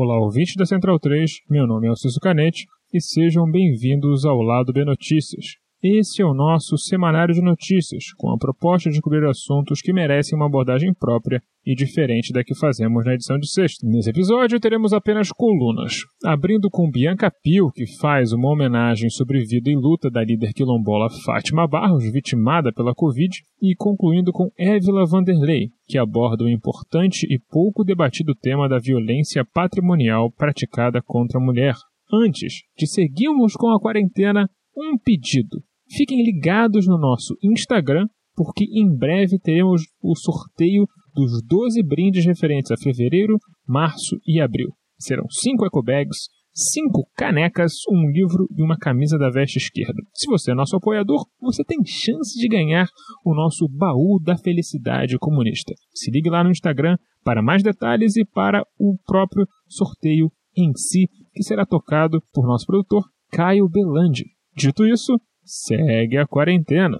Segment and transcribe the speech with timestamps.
[0.00, 4.72] Olá, ouvintes da Central 3, meu nome é Alciso Canete e sejam bem-vindos ao Lado
[4.72, 5.56] B Notícias.
[5.80, 10.36] Esse é o nosso semanário de notícias, com a proposta de cobrir assuntos que merecem
[10.36, 13.86] uma abordagem própria e diferente da que fazemos na edição de sexta.
[13.86, 19.70] Nesse episódio teremos apenas colunas, abrindo com Bianca Pio, que faz uma homenagem sobre vida
[19.70, 25.68] e luta da líder quilombola Fátima Barros, vitimada pela Covid, e concluindo com Évila Vanderlei,
[25.86, 31.76] que aborda o importante e pouco debatido tema da violência patrimonial praticada contra a mulher.
[32.12, 35.62] Antes de seguirmos com a quarentena, um pedido.
[35.90, 42.70] Fiquem ligados no nosso Instagram, porque em breve teremos o sorteio dos 12 brindes referentes
[42.70, 44.68] a fevereiro, março e abril.
[44.98, 50.02] Serão 5 ecobags, 5 canecas, um livro e uma camisa da veste esquerda.
[50.12, 52.88] Se você é nosso apoiador, você tem chance de ganhar
[53.24, 55.72] o nosso baú da felicidade comunista.
[55.94, 61.08] Se ligue lá no Instagram para mais detalhes e para o próprio sorteio em si,
[61.32, 64.24] que será tocado por nosso produtor Caio Belandi.
[64.56, 65.14] Dito isso,
[65.48, 66.98] segue a quarentena.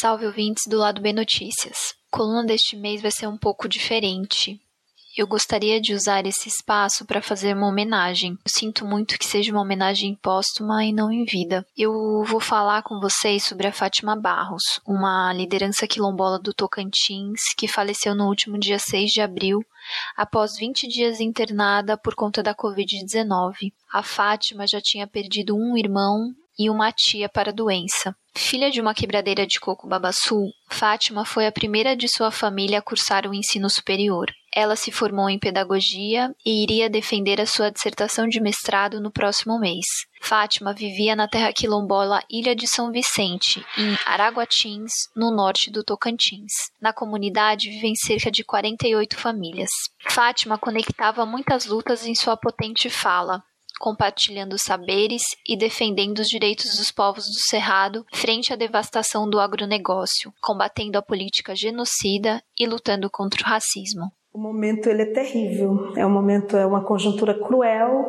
[0.00, 1.94] Salve ouvintes do Lado B Notícias.
[2.12, 4.60] Coluna deste mês vai ser um pouco diferente.
[5.16, 8.32] Eu gostaria de usar esse espaço para fazer uma homenagem.
[8.32, 11.64] Eu sinto muito que seja uma homenagem póstuma e não em vida.
[11.78, 17.68] Eu vou falar com vocês sobre a Fátima Barros, uma liderança quilombola do Tocantins que
[17.68, 19.64] faleceu no último dia 6 de abril,
[20.16, 23.72] após 20 dias internada por conta da Covid-19.
[23.92, 28.16] A Fátima já tinha perdido um irmão e uma tia para a doença.
[28.36, 32.82] Filha de uma quebradeira de coco babaçu, Fátima foi a primeira de sua família a
[32.82, 34.26] cursar o ensino superior.
[34.56, 39.58] Ela se formou em pedagogia e iria defender a sua dissertação de mestrado no próximo
[39.58, 39.84] mês.
[40.20, 46.52] Fátima vivia na terra quilombola Ilha de São Vicente, em Araguatins, no norte do Tocantins.
[46.80, 49.70] Na comunidade vivem cerca de 48 famílias.
[50.08, 53.42] Fátima conectava muitas lutas em sua potente fala,
[53.80, 60.32] compartilhando saberes e defendendo os direitos dos povos do Cerrado frente à devastação do agronegócio,
[60.40, 64.12] combatendo a política genocida e lutando contra o racismo.
[64.34, 68.04] O momento ele é terrível, é um momento, é uma conjuntura cruel,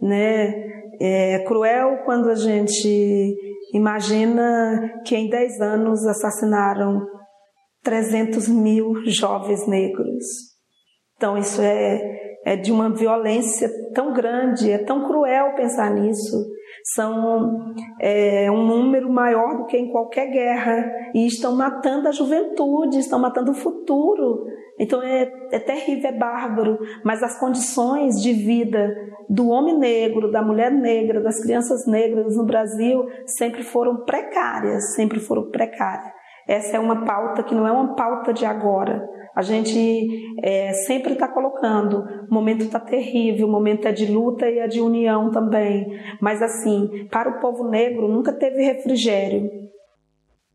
[0.00, 0.54] né?
[1.00, 3.36] É cruel quando a gente
[3.74, 7.04] imagina que em 10 anos assassinaram
[7.82, 10.24] 300 mil jovens negros.
[11.16, 12.00] Então isso é,
[12.44, 16.46] é de uma violência tão grande, é tão cruel pensar nisso.
[16.94, 23.00] São é, um número maior do que em qualquer guerra e estão matando a juventude,
[23.00, 24.46] estão matando o futuro
[24.78, 28.94] então é, é terrível, é bárbaro, mas as condições de vida
[29.28, 35.18] do homem negro, da mulher negra, das crianças negras no Brasil sempre foram precárias, sempre
[35.18, 36.14] foram precárias.
[36.46, 39.04] Essa é uma pauta que não é uma pauta de agora.
[39.34, 40.08] A gente
[40.42, 44.66] é, sempre está colocando, o momento está terrível, o momento é de luta e é
[44.68, 45.86] de união também.
[46.20, 49.50] Mas assim, para o povo negro nunca teve refrigério.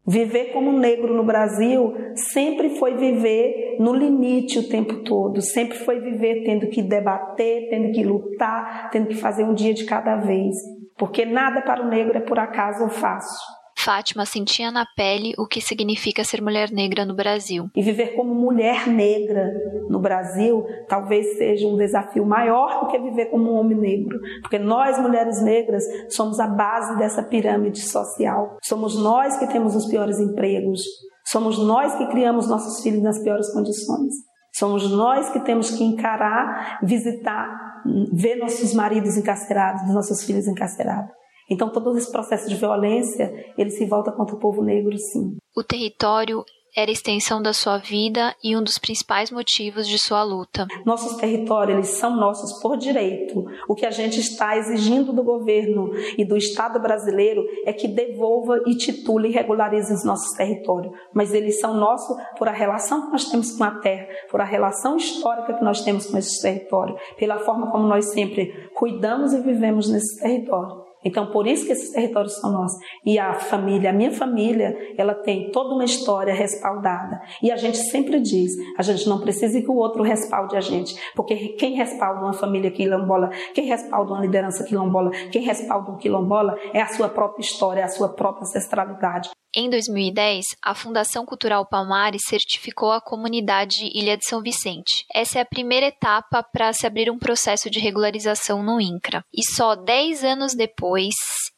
[0.05, 5.99] Viver como negro no Brasil sempre foi viver no limite o tempo todo, sempre foi
[5.99, 10.55] viver tendo que debater, tendo que lutar, tendo que fazer um dia de cada vez,
[10.97, 13.60] porque nada para o negro é por acaso ou fácil.
[13.77, 17.69] Fátima sentia na pele o que significa ser mulher negra no Brasil.
[17.75, 19.51] E viver como mulher negra
[19.89, 24.59] no Brasil talvez seja um desafio maior do que viver como um homem negro, porque
[24.59, 28.57] nós, mulheres negras, somos a base dessa pirâmide social.
[28.61, 30.81] Somos nós que temos os piores empregos,
[31.25, 34.13] somos nós que criamos nossos filhos nas piores condições.
[34.53, 37.81] Somos nós que temos que encarar, visitar,
[38.11, 41.20] ver nossos maridos encarcerados, nossos filhos encarcerados.
[41.51, 45.37] Então todo esse processo de violência, ele se volta contra o povo negro, sim.
[45.53, 46.45] O território
[46.75, 50.65] era extensão da sua vida e um dos principais motivos de sua luta.
[50.85, 53.43] Nossos territórios eles são nossos por direito.
[53.67, 58.61] O que a gente está exigindo do governo e do Estado brasileiro é que devolva
[58.65, 60.93] e titule e regularize os nossos territórios.
[61.13, 64.45] Mas eles são nossos por a relação que nós temos com a terra, por a
[64.45, 69.41] relação histórica que nós temos com esses territórios, pela forma como nós sempre cuidamos e
[69.41, 70.80] vivemos nesses territórios.
[71.03, 72.79] Então, por isso que esses territórios são nossos.
[73.05, 77.21] E a família, a minha família, ela tem toda uma história respaldada.
[77.41, 80.95] E a gente sempre diz, a gente não precisa que o outro respalde a gente,
[81.15, 86.55] porque quem respalda uma família quilombola, quem respalda uma liderança quilombola, quem respalda um quilombola
[86.73, 89.29] é a sua própria história, é a sua própria ancestralidade.
[89.53, 95.05] Em 2010, a Fundação Cultural Palmares certificou a comunidade Ilha de São Vicente.
[95.13, 99.25] Essa é a primeira etapa para se abrir um processo de regularização no INCRA.
[99.33, 101.13] E só 10 anos depois,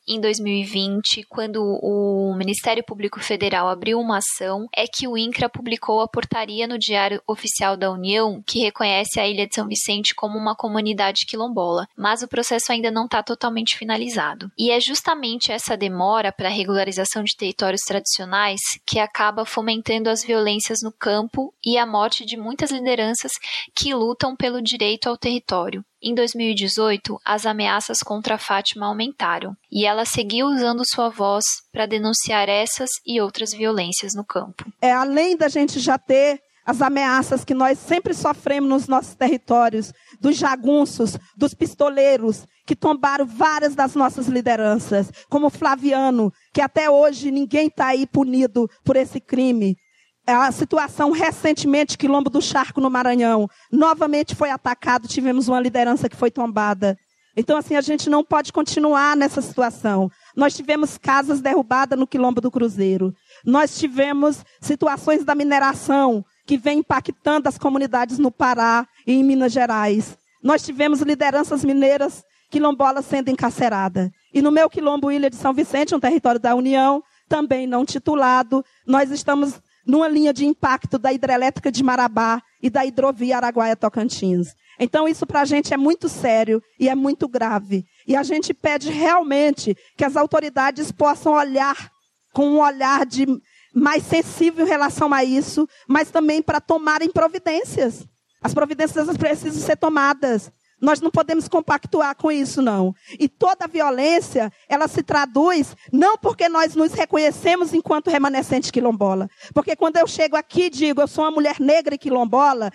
[0.07, 6.01] em 2020, quando o Ministério Público Federal abriu uma ação, é que o INCRA publicou
[6.01, 10.37] a portaria no Diário Oficial da União que reconhece a Ilha de São Vicente como
[10.37, 14.51] uma comunidade quilombola, mas o processo ainda não está totalmente finalizado.
[14.57, 20.23] E é justamente essa demora para a regularização de territórios tradicionais que acaba fomentando as
[20.23, 23.31] violências no campo e a morte de muitas lideranças
[23.75, 25.83] que lutam pelo direito ao território.
[26.05, 32.49] Em 2018, as ameaças contra Fátima aumentaram e ela seguiu usando sua voz para denunciar
[32.49, 34.65] essas e outras violências no campo.
[34.81, 39.93] É além da gente já ter as ameaças que nós sempre sofremos nos nossos territórios,
[40.19, 47.31] dos jagunços, dos pistoleiros, que tombaram várias das nossas lideranças, como Flaviano, que até hoje
[47.31, 49.77] ninguém está aí punido por esse crime
[50.25, 56.15] a situação recentemente, Quilombo do Charco, no Maranhão, novamente foi atacado, tivemos uma liderança que
[56.15, 56.97] foi tombada.
[57.35, 60.09] Então, assim, a gente não pode continuar nessa situação.
[60.35, 63.13] Nós tivemos casas derrubadas no Quilombo do Cruzeiro.
[63.43, 69.51] Nós tivemos situações da mineração que vem impactando as comunidades no Pará e em Minas
[69.51, 70.15] Gerais.
[70.43, 74.11] Nós tivemos lideranças mineiras quilombolas sendo encarceradas.
[74.31, 78.63] E no meu quilombo Ilha de São Vicente, um território da União, também não titulado,
[78.85, 84.55] nós estamos numa linha de impacto da hidrelétrica de Marabá e da hidrovia Araguaia-Tocantins.
[84.79, 87.85] Então, isso para a gente é muito sério e é muito grave.
[88.07, 91.91] E a gente pede realmente que as autoridades possam olhar
[92.33, 93.27] com um olhar de
[93.73, 98.05] mais sensível em relação a isso, mas também para tomarem providências.
[98.41, 100.51] As providências precisam ser tomadas.
[100.83, 102.93] Nós não podemos compactuar com isso, não.
[103.17, 109.29] E toda violência, ela se traduz não porque nós nos reconhecemos enquanto remanescente quilombola.
[109.53, 112.69] Porque quando eu chego aqui e digo, eu sou uma mulher negra e quilombola,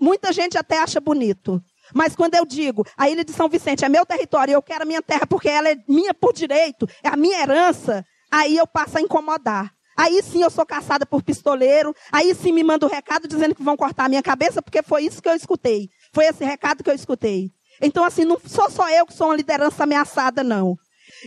[0.00, 1.62] muita gente até acha bonito.
[1.92, 4.86] Mas quando eu digo, a ilha de São Vicente é meu território, eu quero a
[4.86, 8.96] minha terra porque ela é minha por direito, é a minha herança, aí eu passo
[8.96, 9.70] a incomodar.
[9.94, 13.54] Aí sim eu sou caçada por pistoleiro, aí sim me manda o um recado dizendo
[13.54, 15.90] que vão cortar a minha cabeça, porque foi isso que eu escutei.
[16.14, 17.50] Foi esse recado que eu escutei.
[17.80, 20.76] Então, assim, não sou só eu que sou uma liderança ameaçada, não.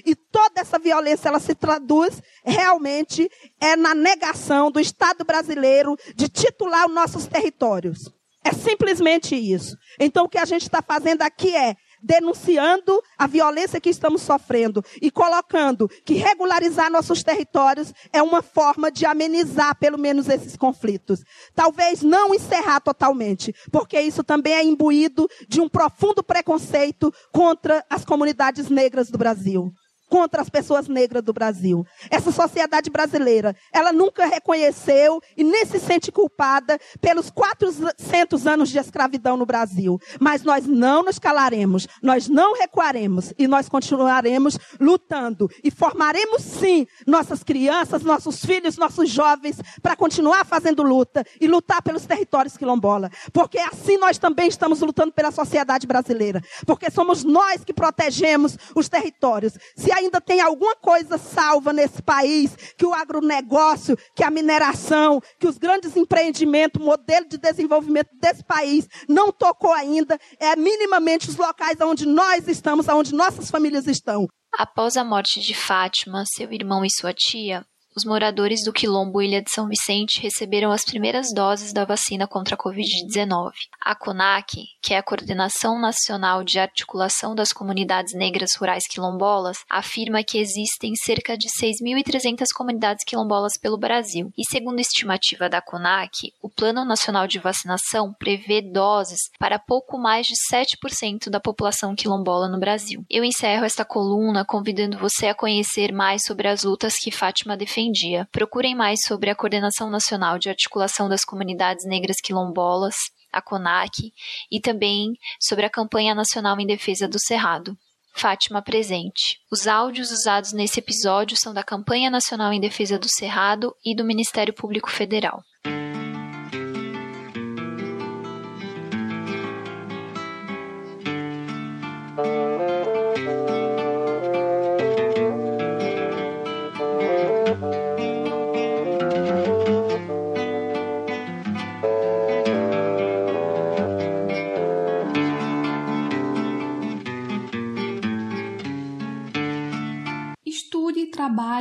[0.05, 3.29] E toda essa violência, ela se traduz realmente
[3.59, 8.11] é na negação do Estado brasileiro de titular os nossos territórios.
[8.43, 9.75] É simplesmente isso.
[9.99, 14.83] Então, o que a gente está fazendo aqui é denunciando a violência que estamos sofrendo
[15.01, 21.23] e colocando que regularizar nossos territórios é uma forma de amenizar pelo menos esses conflitos.
[21.55, 28.05] Talvez não encerrar totalmente, porque isso também é imbuído de um profundo preconceito contra as
[28.05, 29.73] comunidades negras do Brasil
[30.15, 31.85] contra as pessoas negras do Brasil.
[32.09, 38.79] Essa sociedade brasileira, ela nunca reconheceu e nem se sente culpada pelos 400 anos de
[38.79, 39.99] escravidão no Brasil.
[40.17, 46.87] Mas nós não nos calaremos, nós não recuaremos e nós continuaremos lutando e formaremos sim
[47.05, 53.11] nossas crianças, nossos filhos, nossos jovens para continuar fazendo luta e lutar pelos territórios quilombola.
[53.33, 56.41] Porque assim nós também estamos lutando pela sociedade brasileira.
[56.65, 59.57] Porque somos nós que protegemos os territórios.
[59.75, 65.47] Se ainda tem alguma coisa salva nesse país, que o agronegócio, que a mineração, que
[65.47, 71.35] os grandes empreendimentos, o modelo de desenvolvimento desse país não tocou ainda, é minimamente os
[71.35, 74.27] locais onde nós estamos, onde nossas famílias estão.
[74.57, 79.41] Após a morte de Fátima, seu irmão e sua tia, os moradores do Quilombo Ilha
[79.41, 83.51] de São Vicente receberam as primeiras doses da vacina contra a Covid-19.
[83.79, 90.23] A CONAC, que é a Coordenação Nacional de Articulação das Comunidades Negras Rurais Quilombolas, afirma
[90.25, 94.29] que existem cerca de 6.300 comunidades quilombolas pelo Brasil.
[94.37, 99.97] E segundo a estimativa da CONAC, o Plano Nacional de Vacinação prevê doses para pouco
[99.97, 103.05] mais de 7% da população quilombola no Brasil.
[103.09, 107.84] Eu encerro esta coluna convidando você a conhecer mais sobre as lutas que Fátima defende
[107.85, 108.27] em dia.
[108.31, 112.95] Procurem mais sobre a Coordenação Nacional de Articulação das Comunidades Negras Quilombolas,
[113.31, 114.13] a CONAC,
[114.51, 117.77] e também sobre a Campanha Nacional em Defesa do Cerrado.
[118.13, 119.39] Fátima presente.
[119.51, 124.05] Os áudios usados nesse episódio são da Campanha Nacional em Defesa do Cerrado e do
[124.05, 125.43] Ministério Público Federal.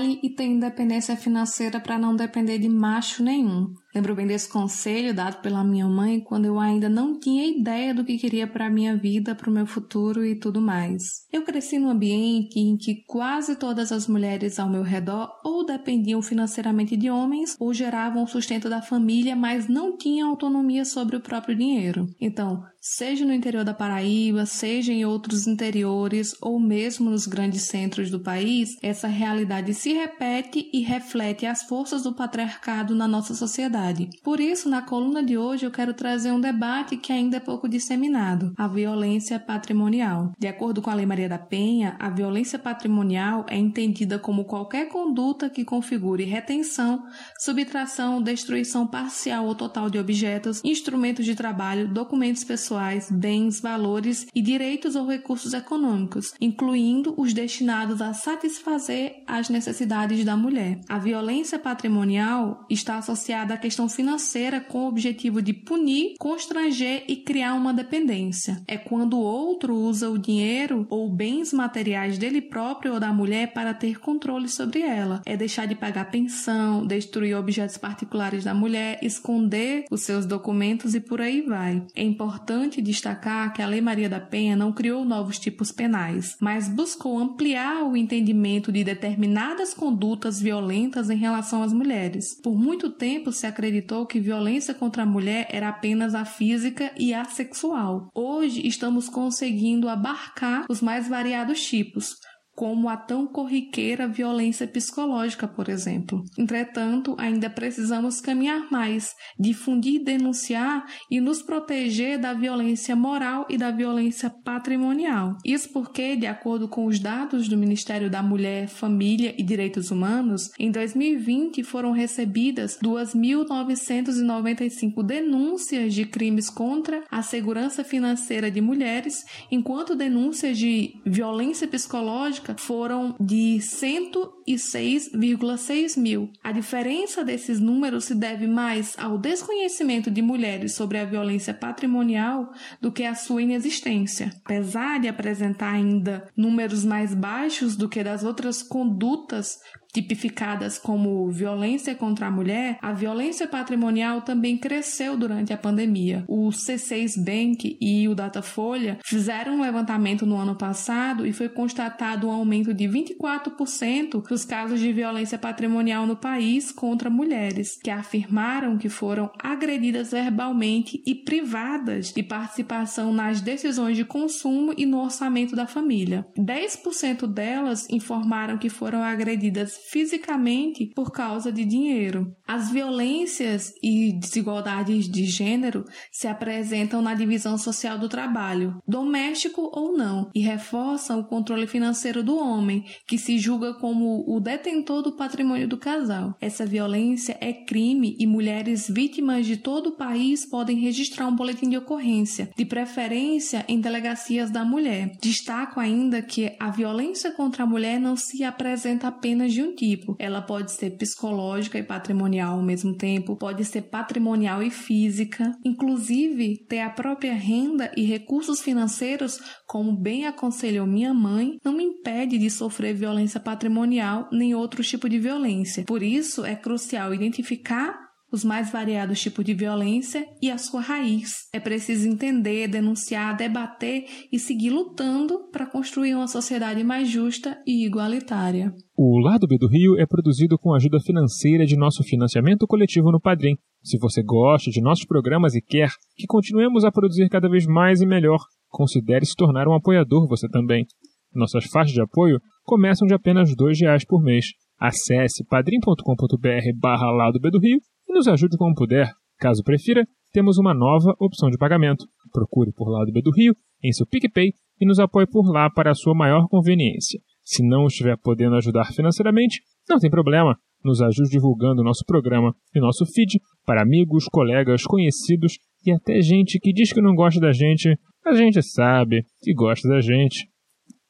[0.04, 3.74] E tenha independência financeira para não depender de macho nenhum.
[3.94, 8.04] Lembro bem desse conselho dado pela minha mãe quando eu ainda não tinha ideia do
[8.04, 11.24] que queria para a minha vida, para o meu futuro e tudo mais.
[11.32, 16.20] Eu cresci num ambiente em que quase todas as mulheres ao meu redor ou dependiam
[16.20, 21.20] financeiramente de homens ou geravam o sustento da família, mas não tinham autonomia sobre o
[21.20, 22.08] próprio dinheiro.
[22.20, 28.10] Então, seja no interior da Paraíba, seja em outros interiores ou mesmo nos grandes centros
[28.10, 33.83] do país, essa realidade se repete e reflete as forças do patriarcado na nossa sociedade.
[34.22, 37.68] Por isso, na coluna de hoje eu quero trazer um debate que ainda é pouco
[37.68, 40.32] disseminado: a violência patrimonial.
[40.38, 44.88] De acordo com a Lei Maria da Penha, a violência patrimonial é entendida como qualquer
[44.88, 47.04] conduta que configure retenção,
[47.38, 54.26] subtração, destruição parcial ou total de objetos, instrumentos de trabalho, documentos pessoais pessoais, bens, valores
[54.34, 60.80] e direitos ou recursos econômicos, incluindo os destinados a satisfazer as necessidades da mulher.
[60.88, 67.16] A violência patrimonial está associada à questão financeira com o objetivo de punir, constranger e
[67.16, 68.62] criar uma dependência.
[68.66, 73.52] É quando o outro usa o dinheiro ou bens materiais dele próprio ou da mulher
[73.52, 75.22] para ter controle sobre ela.
[75.24, 81.00] É deixar de pagar pensão, destruir objetos particulares da mulher, esconder os seus documentos e
[81.00, 81.82] por aí vai.
[81.94, 86.36] É importante importante destacar que a Lei Maria da Penha não criou novos tipos penais,
[86.40, 92.38] mas buscou ampliar o entendimento de determinadas condutas violentas em relação às mulheres.
[92.42, 93.63] Por muito tempo se acreditou
[94.06, 98.10] que violência contra a mulher era apenas a física e a sexual.
[98.14, 102.18] Hoje estamos conseguindo abarcar os mais variados tipos,
[102.54, 106.24] como a tão corriqueira violência psicológica, por exemplo.
[106.38, 113.70] Entretanto, ainda precisamos caminhar mais, difundir, denunciar e nos proteger da violência moral e da
[113.70, 115.36] violência patrimonial.
[115.44, 120.50] Isso porque, de acordo com os dados do Ministério da Mulher, Família e Direitos Humanos,
[120.58, 129.96] em 2020 foram recebidas 2.995 denúncias de crimes contra a segurança financeira de mulheres, enquanto
[129.96, 136.30] denúncias de violência psicológica foram de 106,6 mil.
[136.42, 142.52] A diferença desses números se deve mais ao desconhecimento de mulheres sobre a violência patrimonial
[142.80, 144.32] do que à sua inexistência.
[144.44, 149.58] Apesar de apresentar ainda números mais baixos do que das outras condutas
[149.94, 156.24] tipificadas como violência contra a mulher, a violência patrimonial também cresceu durante a pandemia.
[156.26, 162.26] O C6 Bank e o Datafolha fizeram um levantamento no ano passado e foi constatado
[162.26, 168.76] um aumento de 24% dos casos de violência patrimonial no país contra mulheres, que afirmaram
[168.76, 175.54] que foram agredidas verbalmente e privadas de participação nas decisões de consumo e no orçamento
[175.54, 176.26] da família.
[176.36, 182.34] 10% delas informaram que foram agredidas fisicamente por causa de dinheiro.
[182.46, 189.96] As violências e desigualdades de gênero se apresentam na divisão social do trabalho, doméstico ou
[189.96, 195.16] não, e reforçam o controle financeiro do homem, que se julga como o detentor do
[195.16, 196.34] patrimônio do casal.
[196.40, 201.68] Essa violência é crime e mulheres vítimas de todo o país podem registrar um boletim
[201.68, 205.12] de ocorrência, de preferência em delegacias da mulher.
[205.20, 210.16] Destaco ainda que a violência contra a mulher não se apresenta apenas de um tipo.
[210.18, 216.64] Ela pode ser psicológica e patrimonial ao mesmo tempo, pode ser patrimonial e física, inclusive
[216.68, 222.38] ter a própria renda e recursos financeiros, como bem aconselhou minha mãe, não me impede
[222.38, 225.84] de sofrer violência patrimonial nem outro tipo de violência.
[225.84, 228.03] Por isso, é crucial identificar
[228.34, 231.48] os mais variados tipos de violência e a sua raiz.
[231.52, 237.86] É preciso entender, denunciar, debater e seguir lutando para construir uma sociedade mais justa e
[237.86, 238.74] igualitária.
[238.96, 243.12] O Lado B do Rio é produzido com a ajuda financeira de nosso financiamento coletivo
[243.12, 243.56] no Padrim.
[243.82, 248.00] Se você gosta de nossos programas e quer que continuemos a produzir cada vez mais
[248.00, 250.84] e melhor, considere se tornar um apoiador você também.
[251.32, 254.46] Nossas faixas de apoio começam de apenas R$ reais por mês.
[254.78, 257.78] Acesse padrim.com.br barra Lado B do Rio
[258.12, 259.10] nos ajude como puder.
[259.38, 262.06] Caso prefira, temos uma nova opção de pagamento.
[262.32, 265.90] Procure por Lado B do Rio em seu PicPay e nos apoie por lá para
[265.90, 267.20] a sua maior conveniência.
[267.44, 270.56] Se não estiver podendo ajudar financeiramente, não tem problema.
[270.82, 276.58] Nos ajude divulgando nosso programa e nosso feed para amigos, colegas, conhecidos e até gente
[276.58, 280.48] que diz que não gosta da gente, a gente sabe que gosta da gente.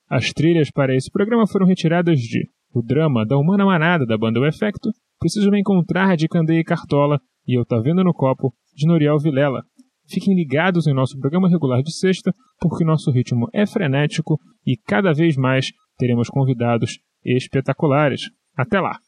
[0.09, 4.41] As trilhas para esse programa foram retiradas de O Drama da Humana Manada da banda
[4.41, 4.91] O Efecto
[5.25, 9.19] Preciso me encontrar de Candeia e Cartola e Eu Tá Vendo no Copo, de Noriel
[9.19, 9.63] Vilela.
[10.07, 15.15] Fiquem ligados em nosso programa regular de sexta, porque nosso ritmo é frenético e cada
[15.15, 18.25] vez mais teremos convidados espetaculares.
[18.55, 18.99] Até lá!